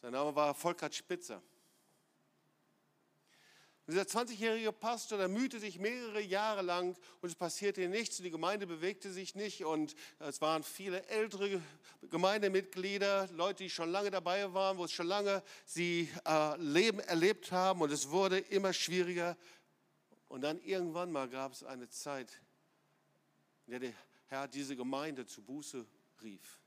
[0.00, 1.42] Sein Name war Volkert Spitzer.
[3.86, 8.24] Und dieser 20-jährige Pastor, der mühte sich mehrere Jahre lang und es passierte nichts und
[8.24, 11.60] die Gemeinde bewegte sich nicht und es waren viele ältere
[12.02, 17.50] Gemeindemitglieder, Leute, die schon lange dabei waren, wo es schon lange sie äh, Leben erlebt
[17.50, 19.36] haben und es wurde immer schwieriger.
[20.28, 22.40] Und dann irgendwann mal gab es eine Zeit,
[23.66, 23.92] in der der
[24.32, 25.86] Herr diese Gemeinde zu Buße
[26.22, 26.58] rief.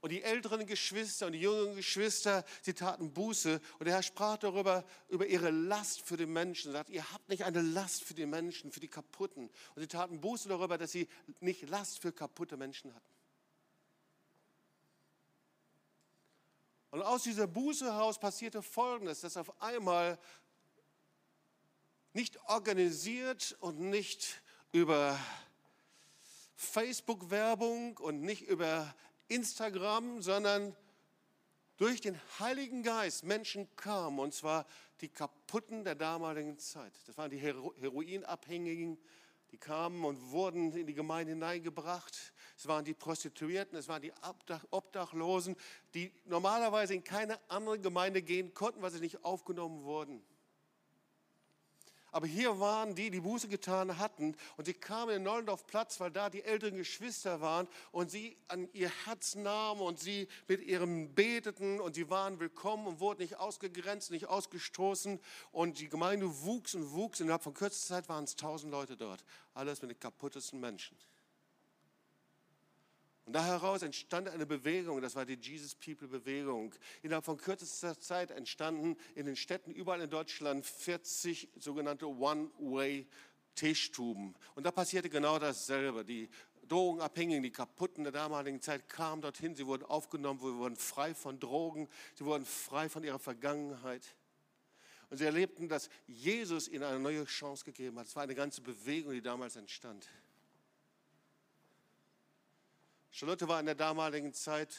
[0.00, 3.60] Und die älteren Geschwister und die jüngeren Geschwister, sie taten Buße.
[3.78, 6.70] Und der Herr sprach darüber, über ihre Last für die Menschen.
[6.70, 9.50] Er sagt, ihr habt nicht eine Last für die Menschen, für die Kaputten.
[9.74, 11.08] Und sie taten Buße darüber, dass sie
[11.40, 13.14] nicht Last für kaputte Menschen hatten.
[16.90, 20.18] Und aus dieser Buße heraus passierte Folgendes, dass auf einmal
[22.14, 25.18] nicht organisiert und nicht über
[26.56, 28.94] Facebook-Werbung und nicht über
[29.28, 30.76] Instagram, sondern
[31.76, 34.66] durch den Heiligen Geist Menschen kamen, und zwar
[35.00, 36.92] die Kaputten der damaligen Zeit.
[37.06, 38.98] Das waren die Heroinabhängigen,
[39.50, 42.32] die kamen und wurden in die Gemeinde hineingebracht.
[42.56, 44.12] Es waren die Prostituierten, es waren die
[44.70, 45.56] Obdachlosen,
[45.94, 50.22] die normalerweise in keine andere Gemeinde gehen konnten, weil sie nicht aufgenommen wurden.
[52.14, 56.30] Aber hier waren die, die Buße getan hatten und sie kamen in Neulendorf-Platz, weil da
[56.30, 61.80] die älteren Geschwister waren und sie an ihr Herz nahmen und sie mit ihrem beteten
[61.80, 65.18] und sie waren willkommen und wurden nicht ausgegrenzt, nicht ausgestoßen
[65.50, 67.18] und die Gemeinde wuchs und wuchs.
[67.18, 69.24] Innerhalb von kürzester Zeit waren es tausend Leute dort.
[69.52, 70.96] Alles mit den kaputtesten Menschen.
[73.26, 76.74] Und da heraus entstand eine Bewegung, das war die Jesus People Bewegung.
[77.02, 84.34] Innerhalb von kürzester Zeit entstanden in den Städten überall in Deutschland 40 sogenannte One-Way-Tischtuben.
[84.54, 86.04] Und da passierte genau dasselbe.
[86.04, 86.28] Die
[86.68, 91.40] Drogenabhängigen, die Kaputten der damaligen Zeit kamen dorthin, sie wurden aufgenommen, sie wurden frei von
[91.40, 94.04] Drogen, sie wurden frei von ihrer Vergangenheit.
[95.08, 98.06] Und sie erlebten, dass Jesus ihnen eine neue Chance gegeben hat.
[98.06, 100.06] Es war eine ganze Bewegung, die damals entstand.
[103.16, 104.74] Charlotte war in der damaligen Zeit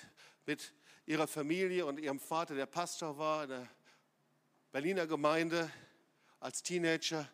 [0.46, 0.74] mit
[1.06, 3.70] ihrer Familie und ihrem Vater, der Pastor war in der
[4.74, 5.72] Berliner Gemeinde
[6.42, 7.30] als Teenager.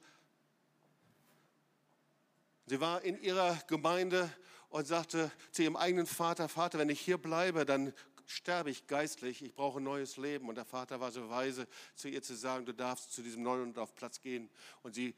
[2.67, 4.31] Sie war in ihrer Gemeinde
[4.69, 7.93] und sagte zu ihrem eigenen Vater, Vater, wenn ich hier bleibe, dann
[8.27, 10.49] sterbe ich geistlich, ich brauche ein neues Leben.
[10.49, 13.75] Und der Vater war so weise, zu ihr zu sagen, du darfst zu diesem neuen
[13.75, 14.51] auf Platz gehen.
[14.83, 15.15] Und sie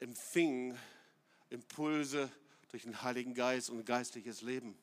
[0.00, 0.74] empfing
[1.50, 2.32] Impulse
[2.70, 4.74] durch den Heiligen Geist und geistliches Leben.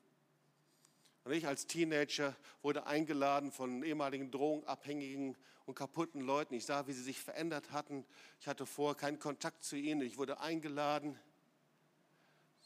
[1.25, 5.35] Und ich als Teenager wurde eingeladen von ehemaligen Drogenabhängigen
[5.65, 6.53] und kaputten Leuten.
[6.53, 8.05] Ich sah, wie sie sich verändert hatten.
[8.39, 10.01] Ich hatte vorher keinen Kontakt zu ihnen.
[10.01, 11.19] Ich wurde eingeladen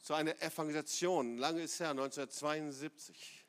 [0.04, 1.38] zu einer Evangelisation.
[1.38, 3.46] Lange ist her, 1972.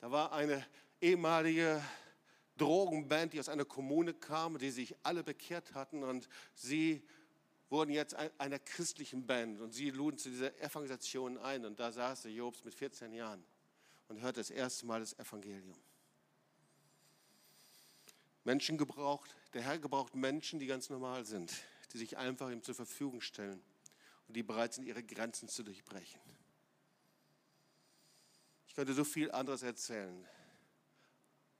[0.00, 0.66] Da war eine
[1.02, 1.82] ehemalige
[2.56, 7.06] Drogenband, die aus einer Kommune kam, die sich alle bekehrt hatten und sie
[7.68, 12.24] wurden jetzt einer christlichen Band und sie luden zu dieser Evangelisation ein und da saß
[12.24, 13.44] Jobs mit 14 Jahren
[14.12, 15.78] und hört das erste Mal das Evangelium.
[18.44, 21.50] Menschen gebraucht, der Herr gebraucht Menschen, die ganz normal sind,
[21.92, 23.62] die sich einfach ihm zur Verfügung stellen
[24.28, 26.20] und die bereit sind, ihre Grenzen zu durchbrechen.
[28.66, 30.28] Ich könnte so viel anderes erzählen,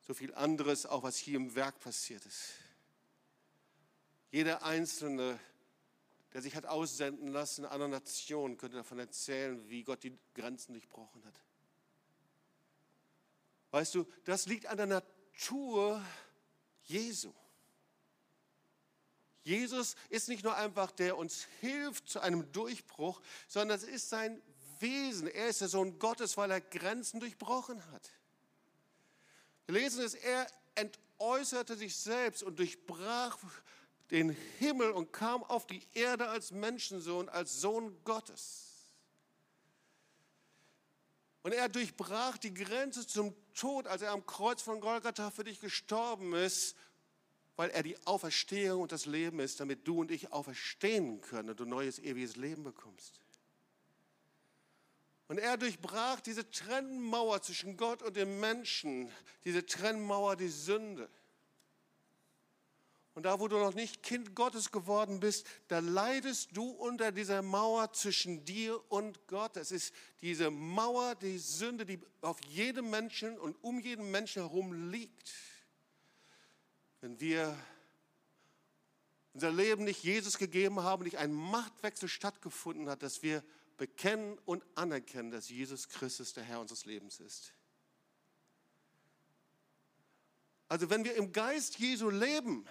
[0.03, 2.53] so viel anderes, auch was hier im Werk passiert ist.
[4.31, 5.41] Jeder Einzelne,
[6.35, 10.75] der sich hat aussenden lassen in einer Nation, könnte davon erzählen, wie Gott die Grenzen
[10.75, 11.41] durchbrochen hat.
[13.72, 16.00] Weißt du, das liegt an der Natur
[16.85, 17.32] Jesu.
[19.42, 24.40] Jesus ist nicht nur einfach der uns hilft zu einem Durchbruch, sondern es ist sein
[24.78, 25.26] Wesen.
[25.26, 28.11] Er ist der Sohn Gottes, weil er Grenzen durchbrochen hat.
[29.66, 33.38] Wir lesen es, er entäußerte sich selbst und durchbrach
[34.11, 38.71] den Himmel und kam auf die Erde als Menschensohn, als Sohn Gottes.
[41.42, 45.61] Und er durchbrach die Grenze zum Tod, als er am Kreuz von Golgatha für dich
[45.61, 46.76] gestorben ist,
[47.57, 51.61] weil er die Auferstehung und das Leben ist, damit du und ich auferstehen können und
[51.61, 53.20] du neues ewiges Leben bekommst.
[55.28, 59.11] Und er durchbrach diese Trennmauer zwischen Gott und dem Menschen,
[59.44, 61.09] diese Trennmauer, die Sünde.
[63.15, 67.42] Und da, wo du noch nicht Kind Gottes geworden bist, da leidest du unter dieser
[67.42, 69.58] Mauer zwischen dir und Gott.
[69.58, 74.90] Es ist diese Mauer, die Sünde, die auf jedem Menschen und um jeden Menschen herum
[74.90, 75.31] liegt.
[77.02, 77.54] Wenn wir
[79.35, 83.44] unser Leben nicht Jesus gegeben haben, nicht ein Machtwechsel stattgefunden hat, dass wir
[83.77, 87.52] bekennen und anerkennen, dass Jesus Christus der Herr unseres Lebens ist.
[90.69, 92.65] Also wenn wir im Geist Jesu leben,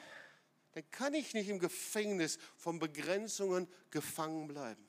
[0.73, 4.87] dann kann ich nicht im Gefängnis von Begrenzungen gefangen bleiben.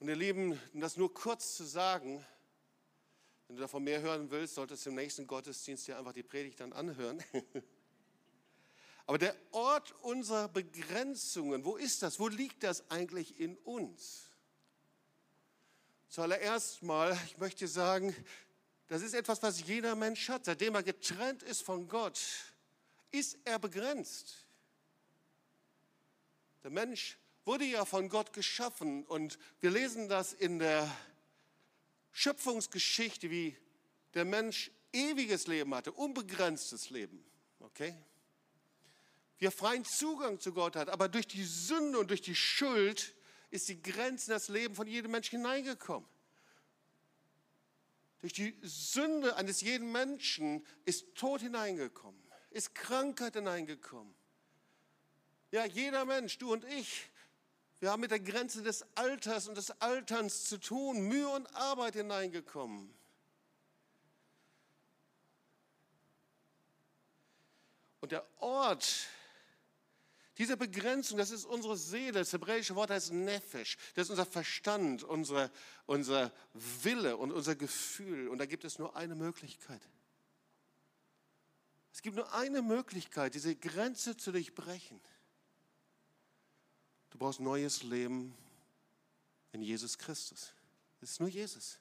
[0.00, 2.24] Und ihr Lieben, um das nur kurz zu sagen,
[3.48, 6.60] wenn du davon mehr hören willst, solltest du im nächsten Gottesdienst dir einfach die Predigt
[6.60, 7.22] dann anhören.
[9.06, 12.20] Aber der Ort unserer Begrenzungen, wo ist das?
[12.20, 14.28] Wo liegt das eigentlich in uns?
[16.10, 18.14] Zuallererst mal, ich möchte sagen,
[18.88, 20.46] das ist etwas, was jeder Mensch hat.
[20.46, 22.20] Seitdem er getrennt ist von Gott,
[23.10, 24.46] ist er begrenzt.
[26.62, 30.90] Der Mensch wurde ja von Gott geschaffen und wir lesen das in der
[32.12, 33.56] Schöpfungsgeschichte, wie
[34.14, 37.24] der Mensch ewiges Leben hatte, unbegrenztes Leben.
[37.60, 37.94] Okay?
[39.38, 43.14] Wie er freien Zugang zu Gott hat, aber durch die Sünde und durch die Schuld
[43.50, 46.08] ist die Grenze in das Leben von jedem Menschen hineingekommen.
[48.20, 54.14] Durch die Sünde eines jeden Menschen ist Tod hineingekommen, ist Krankheit hineingekommen.
[55.50, 57.10] Ja, jeder Mensch, du und ich,
[57.80, 61.94] wir haben mit der Grenze des Alters und des Alterns zu tun, Mühe und Arbeit
[61.94, 62.92] hineingekommen.
[68.00, 69.08] Und der Ort
[70.38, 72.20] dieser Begrenzung, das ist unsere Seele.
[72.20, 73.76] Das hebräische Wort heißt Nefesh.
[73.94, 75.50] Das ist unser Verstand, unsere,
[75.86, 78.28] unser Wille und unser Gefühl.
[78.28, 79.82] Und da gibt es nur eine Möglichkeit.
[81.92, 85.00] Es gibt nur eine Möglichkeit, diese Grenze zu durchbrechen.
[87.10, 88.32] Du brauchst neues Leben
[89.50, 90.52] in Jesus Christus.
[91.00, 91.80] Es ist nur Jesus.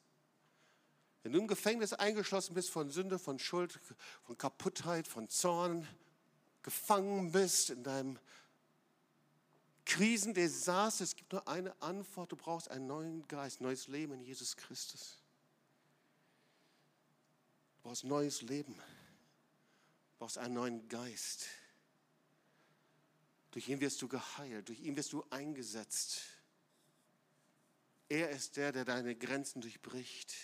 [1.22, 3.80] Wenn du im Gefängnis eingeschlossen bist von Sünde, von Schuld,
[4.24, 5.88] von Kaputtheit, von Zorn,
[6.64, 8.18] gefangen bist in deinem
[9.88, 14.58] Krisendesaster, es gibt nur eine Antwort, du brauchst einen neuen Geist, neues Leben in Jesus
[14.58, 15.24] Christus.
[17.78, 21.48] Du brauchst neues Leben, du brauchst einen neuen Geist.
[23.52, 26.22] Durch ihn wirst du geheilt, durch ihn wirst du eingesetzt.
[28.10, 30.36] Er ist der, der deine Grenzen durchbricht.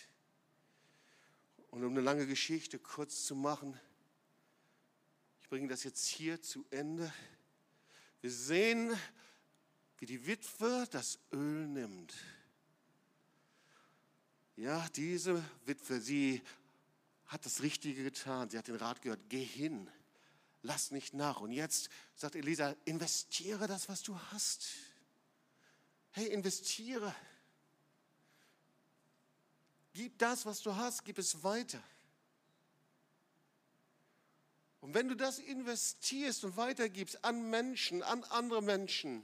[1.69, 3.77] Und um eine lange Geschichte kurz zu machen,
[5.41, 7.13] ich bringe das jetzt hier zu Ende.
[8.21, 8.97] Wir sehen
[10.03, 12.13] wie die Witwe das Öl nimmt.
[14.57, 16.41] Ja, diese Witwe, sie
[17.27, 18.49] hat das Richtige getan.
[18.49, 19.89] Sie hat den Rat gehört, geh hin,
[20.61, 21.39] lass nicht nach.
[21.39, 24.67] Und jetzt sagt Elisa, investiere das, was du hast.
[26.11, 27.15] Hey, investiere.
[29.93, 31.81] Gib das, was du hast, gib es weiter.
[34.81, 39.23] Und wenn du das investierst und weitergibst an Menschen, an andere Menschen,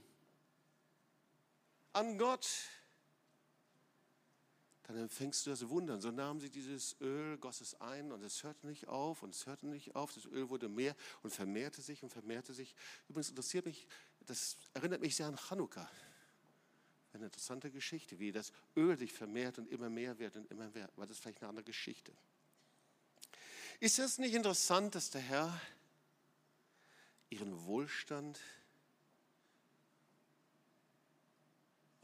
[1.92, 2.48] an Gott,
[4.84, 5.94] dann empfängst du das Wunder.
[5.94, 9.34] Und so nahmen sie dieses Öl, goss es ein und es hörte nicht auf und
[9.34, 10.12] es hörte nicht auf.
[10.12, 12.74] Das Öl wurde mehr und vermehrte sich und vermehrte sich.
[13.08, 13.86] Übrigens interessiert mich,
[14.26, 15.88] das erinnert mich sehr an Chanukka.
[17.12, 20.88] Eine interessante Geschichte, wie das Öl sich vermehrt und immer mehr wird und immer mehr.
[20.96, 22.12] Aber das vielleicht eine andere Geschichte.
[23.78, 25.60] Ist es nicht interessant, dass der Herr
[27.30, 28.38] ihren Wohlstand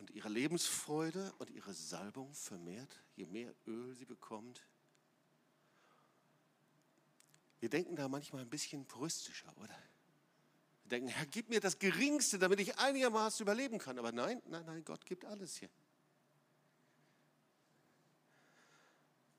[0.06, 4.64] und ihre Lebensfreude und ihre Salbung vermehrt, je mehr Öl sie bekommt.
[7.58, 9.76] Wir denken da manchmal ein bisschen puristischer, oder?
[10.84, 13.98] Wir denken, Herr, gib mir das Geringste, damit ich einigermaßen überleben kann.
[13.98, 15.70] Aber nein, nein, nein, Gott gibt alles hier.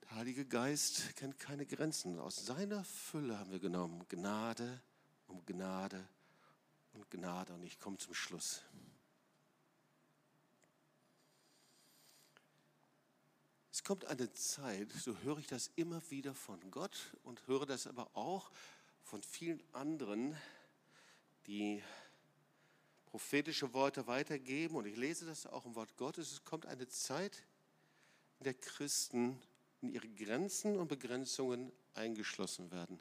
[0.01, 2.19] Der Heilige Geist kennt keine Grenzen.
[2.19, 4.81] Aus seiner Fülle haben wir genommen Gnade
[5.27, 6.05] um Gnade
[6.91, 7.53] und Gnade.
[7.53, 8.63] Und ich komme zum Schluss.
[13.87, 18.09] Kommt eine Zeit, so höre ich das immer wieder von Gott und höre das aber
[18.15, 18.51] auch
[19.01, 20.35] von vielen anderen,
[21.45, 21.81] die
[23.05, 24.75] prophetische Worte weitergeben.
[24.75, 26.33] Und ich lese das auch im Wort Gottes.
[26.33, 27.45] Es kommt eine Zeit,
[28.39, 29.41] in der Christen
[29.79, 32.99] in ihre Grenzen und Begrenzungen eingeschlossen werden.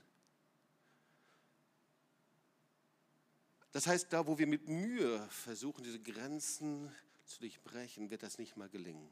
[3.73, 8.57] Das heißt, da, wo wir mit Mühe versuchen, diese Grenzen zu durchbrechen, wird das nicht
[8.57, 9.11] mal gelingen.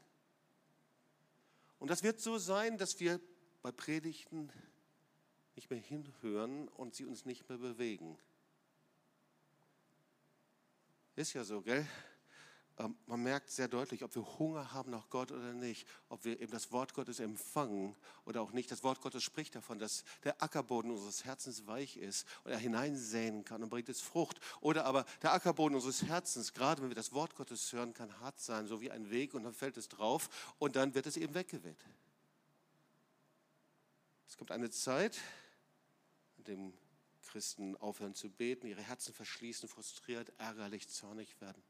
[1.79, 3.19] Und das wird so sein, dass wir
[3.61, 4.51] bei Predigten
[5.55, 8.17] nicht mehr hinhören und sie uns nicht mehr bewegen.
[11.15, 11.87] Ist ja so, gell?
[12.77, 16.41] Ähm, man merkt sehr deutlich, ob wir Hunger haben nach Gott oder nicht, ob wir
[16.41, 17.95] eben das Wort Gottes empfangen
[18.25, 18.69] oder auch nicht.
[18.69, 23.45] Das Wort Gottes spricht davon, dass der Ackerboden unseres Herzens weich ist und er hineinsäen
[23.45, 24.41] kann und bringt es Frucht.
[24.59, 28.41] Oder aber der Ackerboden unseres Herzens, gerade wenn wir das Wort Gottes hören, kann hart
[28.41, 31.33] sein, so wie ein Weg und dann fällt es drauf und dann wird es eben
[31.33, 31.79] weggeweht.
[34.27, 35.17] Es kommt eine Zeit,
[36.37, 36.57] in der
[37.23, 41.63] Christen aufhören zu beten, ihre Herzen verschließen, frustriert, ärgerlich, zornig werden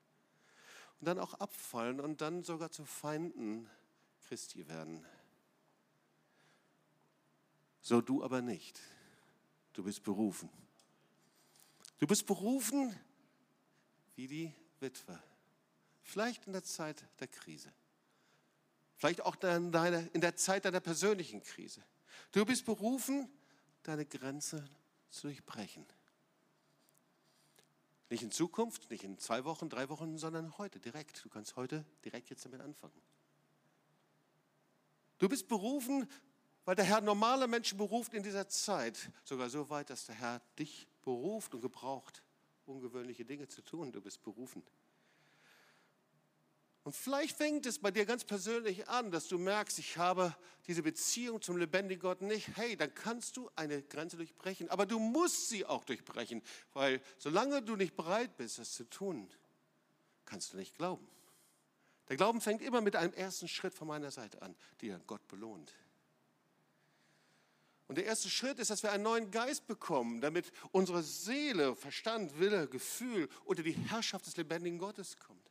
[0.99, 3.69] und dann auch abfallen und dann sogar zu Feinden
[4.27, 5.05] Christi werden.
[7.81, 8.79] So du aber nicht.
[9.73, 10.49] Du bist berufen.
[11.99, 12.97] Du bist berufen
[14.15, 15.21] wie die Witwe.
[16.01, 17.71] Vielleicht in der Zeit der Krise.
[18.97, 21.83] Vielleicht auch in der Zeit deiner persönlichen Krise.
[22.31, 23.29] Du bist berufen,
[23.83, 24.67] deine Grenze
[25.09, 25.85] zu durchbrechen.
[28.09, 31.23] Nicht in Zukunft, nicht in zwei Wochen, drei Wochen, sondern heute, direkt.
[31.25, 33.01] Du kannst heute direkt jetzt damit anfangen.
[35.17, 36.07] Du bist berufen,
[36.65, 39.11] weil der Herr normale Menschen beruft in dieser Zeit.
[39.23, 42.23] Sogar so weit, dass der Herr dich beruft und gebraucht,
[42.65, 43.91] ungewöhnliche Dinge zu tun.
[43.91, 44.63] Du bist berufen.
[46.85, 50.35] Und vielleicht fängt es bei dir ganz persönlich an, dass du merkst, ich habe
[50.67, 52.55] diese Beziehung zum lebendigen Gott nicht.
[52.55, 54.69] Hey, dann kannst du eine Grenze durchbrechen.
[54.69, 59.27] Aber du musst sie auch durchbrechen, weil solange du nicht bereit bist, das zu tun,
[60.25, 61.07] kannst du nicht glauben.
[62.07, 65.73] Der Glauben fängt immer mit einem ersten Schritt von meiner Seite an, der Gott belohnt.
[67.87, 72.37] Und der erste Schritt ist, dass wir einen neuen Geist bekommen, damit unsere Seele, Verstand,
[72.37, 75.44] Wille, Gefühl unter die Herrschaft des lebendigen Gottes kommt.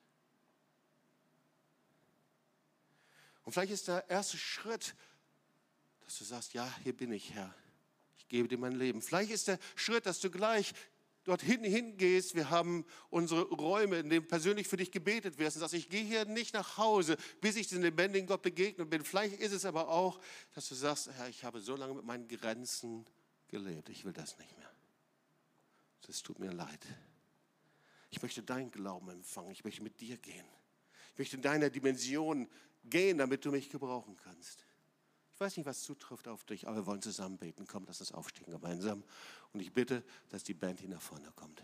[3.45, 4.95] Und vielleicht ist der erste Schritt,
[6.05, 7.55] dass du sagst, ja, hier bin ich, Herr.
[8.19, 9.03] Ich gebe dir mein Leben.
[9.03, 10.73] Vielleicht ist der Schritt, dass du gleich
[11.25, 12.35] dorthin hingehst.
[12.35, 15.55] Wir haben unsere Räume, in denen persönlich für dich gebetet wird.
[15.55, 19.05] Und sagst, ich gehe hier nicht nach Hause, bis ich den lebendigen Gott begegnet bin.
[19.05, 20.21] Vielleicht ist es aber auch,
[20.55, 23.07] dass du sagst, Herr, ich habe so lange mit meinen Grenzen
[23.49, 23.89] gelebt.
[23.89, 24.71] Ich will das nicht mehr.
[26.07, 26.87] Das tut mir leid.
[28.11, 29.51] Ich möchte deinen Glauben empfangen.
[29.51, 30.47] Ich möchte mit dir gehen.
[31.13, 32.49] Ich möchte in deiner Dimension
[32.85, 34.64] gehen, damit du mich gebrauchen kannst.
[35.35, 37.66] Ich weiß nicht, was zutrifft auf dich, aber wir wollen zusammen beten.
[37.66, 39.03] Komm, lass uns aufstehen gemeinsam.
[39.53, 41.62] Und ich bitte, dass die Band hier nach vorne kommt.